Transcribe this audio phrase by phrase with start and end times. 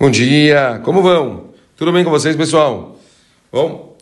[0.00, 1.50] Bom dia, como vão?
[1.76, 2.98] Tudo bem com vocês, pessoal?
[3.52, 3.98] Bom,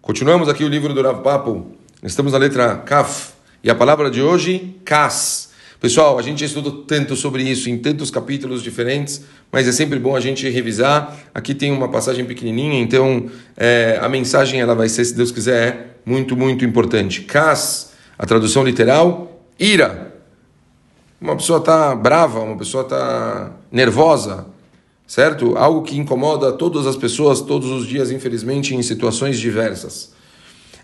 [0.00, 1.66] continuamos aqui o livro do Rav Papo.
[2.00, 5.50] Estamos na letra Kaf e a palavra de hoje, Kas.
[5.80, 10.14] Pessoal, a gente estuda tanto sobre isso em tantos capítulos diferentes, mas é sempre bom
[10.14, 11.18] a gente revisar.
[11.34, 15.98] Aqui tem uma passagem pequenininha, então é, a mensagem ela vai ser, se Deus quiser,
[16.06, 17.22] muito, muito importante.
[17.22, 20.14] Kas, a tradução literal, ira.
[21.20, 24.51] Uma pessoa está brava, uma pessoa está nervosa,
[25.12, 25.58] certo?
[25.58, 30.14] Algo que incomoda todas as pessoas todos os dias, infelizmente, em situações diversas.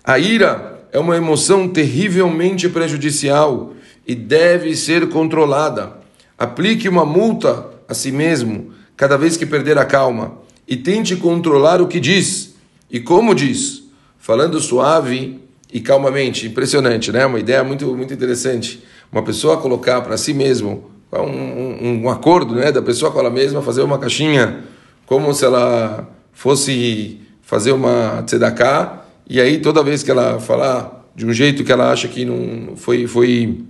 [0.04, 3.72] A ira é uma emoção terrivelmente prejudicial
[4.06, 5.94] e deve ser controlada.
[6.36, 10.36] Aplique uma multa a si mesmo cada vez que perder a calma
[10.68, 12.54] e tente controlar o que diz
[12.90, 13.84] e como diz,
[14.18, 15.40] falando suave
[15.72, 16.46] e calmamente.
[16.46, 17.24] Impressionante, né?
[17.24, 18.84] Uma ideia muito muito interessante.
[19.10, 23.30] Uma pessoa colocar para si mesmo um, um, um, acordo né, da pessoa com ela
[23.30, 24.64] mesma, fazer uma caixinha
[25.06, 31.24] como se ela fosse fazer uma tzedakah, e aí toda vez que ela falar de
[31.24, 33.64] um jeito que ela acha que não foi, foi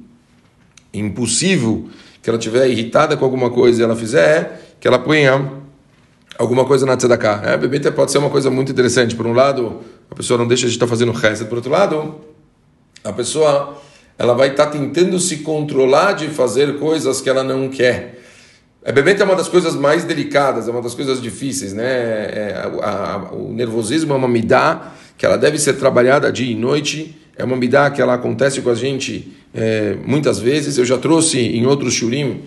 [0.92, 1.88] impossível,
[2.20, 5.52] que ela estiver irritada com alguma coisa e ela fizer, que ela ponha
[6.36, 7.42] alguma coisa na tzedakah.
[7.44, 9.14] É, bebê pode ser uma coisa muito interessante.
[9.14, 12.16] Por um lado, a pessoa não deixa de estar fazendo reza, por outro lado,
[13.04, 13.80] a pessoa
[14.18, 18.18] ela vai estar tá tentando se controlar de fazer coisas que ela não quer.
[18.84, 21.84] A bebê é uma das coisas mais delicadas, é uma das coisas difíceis, né?
[21.84, 26.54] É, a, a, o nervosismo é uma midá que ela deve ser trabalhada dia e
[26.54, 30.78] noite, é uma midá que ela acontece com a gente é, muitas vezes.
[30.78, 32.42] Eu já trouxe em outros shurim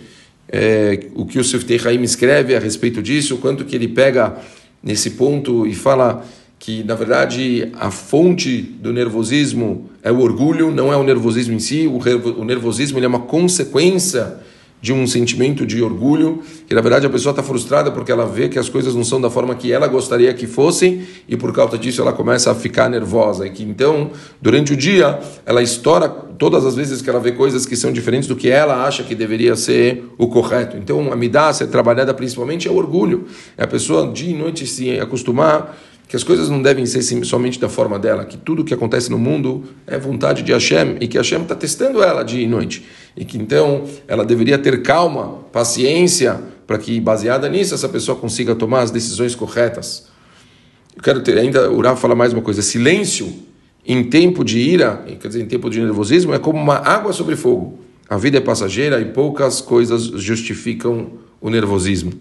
[0.48, 4.36] é, o que o Siftei Haim escreve a respeito disso, o quanto que ele pega
[4.82, 6.24] nesse ponto e fala
[6.62, 11.58] que na verdade a fonte do nervosismo é o orgulho, não é o nervosismo em
[11.58, 11.88] si.
[11.88, 14.36] O nervosismo é uma consequência
[14.80, 18.48] de um sentimento de orgulho, que na verdade a pessoa está frustrada porque ela vê
[18.48, 21.76] que as coisas não são da forma que ela gostaria que fossem e por causa
[21.76, 26.64] disso ela começa a ficar nervosa e que então durante o dia ela estoura todas
[26.64, 29.54] as vezes que ela vê coisas que são diferentes do que ela acha que deveria
[29.54, 30.76] ser o correto.
[30.76, 34.34] Então a midá a ser trabalhada principalmente é o orgulho, é a pessoa dia e
[34.34, 35.76] noite se acostumar
[36.12, 39.16] que as coisas não devem ser somente da forma dela, que tudo que acontece no
[39.16, 42.84] mundo é vontade de Hashem e que Hashem está testando ela dia e noite.
[43.16, 48.54] E que então ela deveria ter calma, paciência, para que, baseada nisso, essa pessoa consiga
[48.54, 50.08] tomar as decisões corretas.
[50.94, 53.32] Eu quero ter, ainda, o Rafa fala mais uma coisa: silêncio
[53.82, 57.36] em tempo de ira, quer dizer, em tempo de nervosismo, é como uma água sobre
[57.36, 57.78] fogo.
[58.06, 62.12] A vida é passageira e poucas coisas justificam o nervosismo.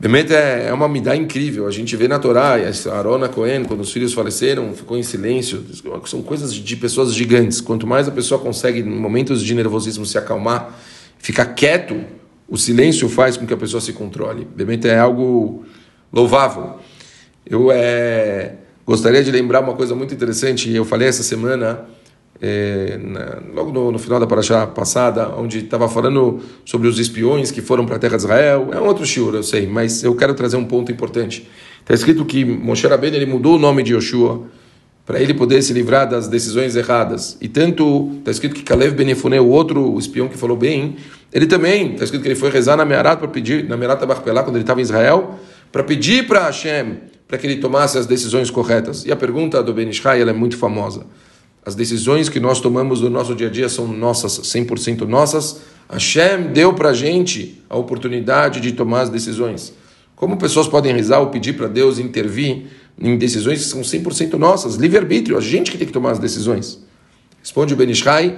[0.00, 1.66] Realmente é, é uma midá incrível.
[1.66, 2.56] A gente vê na Torá,
[2.92, 5.64] Arona Cohen, quando os filhos faleceram, ficou em silêncio.
[6.06, 7.60] São coisas de pessoas gigantes.
[7.60, 10.78] Quanto mais a pessoa consegue, em momentos de nervosismo, se acalmar,
[11.18, 12.04] ficar quieto,
[12.48, 14.46] o silêncio faz com que a pessoa se controle.
[14.56, 15.64] Realmente é algo
[16.12, 16.78] louvável.
[17.46, 18.54] Eu é,
[18.86, 20.70] gostaria de lembrar uma coisa muito interessante.
[20.70, 21.84] Eu falei essa semana
[22.40, 27.50] é, na, logo no, no, final da paraxá passada, onde estava falando sobre os espiões
[27.50, 28.68] que foram para a terra de Israel.
[28.72, 31.48] É um outro shiur, eu sei, mas eu quero trazer um ponto importante.
[31.80, 34.42] Está escrito que Moshe Rabbeinu ele mudou o nome de Yoshua
[35.06, 37.36] para ele poder se livrar das decisões erradas.
[37.40, 40.96] E tanto está escrito que Kalev Benefune, o outro espião que falou bem,
[41.32, 44.42] ele também está escrito que ele foi rezar na Mearat para pedir na Mearat Barpelá
[44.42, 45.38] quando ele estava em Israel
[45.70, 49.04] para pedir para Hashem para que ele tomasse as decisões corretas.
[49.04, 51.04] E a pergunta do Ben Ishai, é muito famosa.
[51.66, 55.62] As decisões que nós tomamos no nosso dia a dia são nossas, 100% nossas.
[55.90, 59.72] Hashem deu para a gente a oportunidade de tomar as decisões.
[60.14, 62.66] Como pessoas podem rezar ou pedir para Deus intervir
[63.00, 64.76] em decisões que são 100% nossas?
[64.76, 66.80] Livre-arbítrio, a gente que tem que tomar as decisões.
[67.40, 68.36] Responde o Benishai.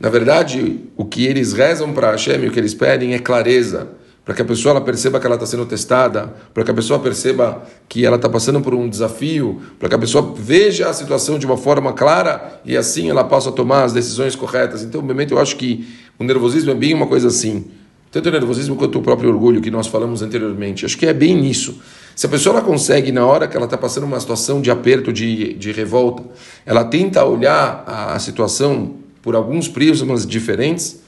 [0.00, 4.01] Na verdade, o que eles rezam para Hashem e o que eles pedem é clareza
[4.24, 7.62] para que a pessoa perceba que ela está sendo testada, para que a pessoa perceba
[7.88, 11.46] que ela está passando por um desafio, para que a pessoa veja a situação de
[11.46, 14.82] uma forma clara e assim ela possa tomar as decisões corretas.
[14.82, 15.86] Então, obviamente, eu acho que
[16.18, 17.64] o nervosismo é bem uma coisa assim.
[18.12, 20.84] Tanto o nervosismo quanto o próprio orgulho que nós falamos anteriormente.
[20.86, 21.80] Acho que é bem nisso.
[22.14, 25.12] Se a pessoa ela consegue, na hora que ela está passando uma situação de aperto,
[25.12, 26.22] de, de revolta,
[26.64, 31.01] ela tenta olhar a, a situação por alguns prismas diferentes,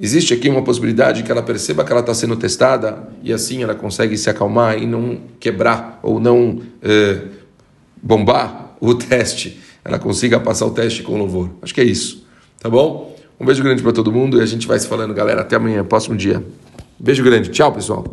[0.00, 3.74] Existe aqui uma possibilidade que ela perceba que ela está sendo testada e assim ela
[3.74, 7.22] consegue se acalmar e não quebrar ou não eh,
[8.00, 9.58] bombar o teste.
[9.84, 11.50] Ela consiga passar o teste com louvor.
[11.60, 12.24] Acho que é isso.
[12.60, 13.16] Tá bom?
[13.40, 15.40] Um beijo grande para todo mundo e a gente vai se falando, galera.
[15.40, 16.44] Até amanhã, próximo dia.
[16.98, 17.50] Beijo grande.
[17.50, 18.04] Tchau, pessoal.